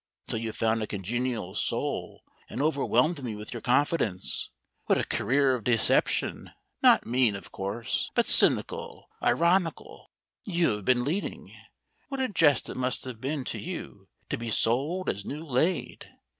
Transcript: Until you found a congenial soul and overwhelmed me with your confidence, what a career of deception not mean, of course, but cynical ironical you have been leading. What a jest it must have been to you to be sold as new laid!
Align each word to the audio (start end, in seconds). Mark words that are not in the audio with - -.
Until 0.25 0.39
you 0.39 0.51
found 0.51 0.81
a 0.81 0.87
congenial 0.87 1.53
soul 1.53 2.23
and 2.49 2.59
overwhelmed 2.59 3.23
me 3.23 3.35
with 3.35 3.53
your 3.53 3.61
confidence, 3.61 4.49
what 4.87 4.97
a 4.97 5.03
career 5.03 5.53
of 5.53 5.63
deception 5.63 6.49
not 6.81 7.05
mean, 7.05 7.35
of 7.35 7.51
course, 7.51 8.09
but 8.15 8.25
cynical 8.25 9.11
ironical 9.21 10.09
you 10.43 10.69
have 10.71 10.85
been 10.85 11.03
leading. 11.03 11.53
What 12.07 12.19
a 12.19 12.27
jest 12.29 12.67
it 12.67 12.77
must 12.77 13.05
have 13.05 13.21
been 13.21 13.43
to 13.43 13.59
you 13.59 14.09
to 14.29 14.39
be 14.39 14.49
sold 14.49 15.07
as 15.07 15.23
new 15.23 15.45
laid! 15.45 16.07